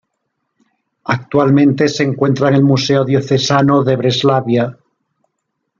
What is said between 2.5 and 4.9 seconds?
el museo diocesano de Breslavia.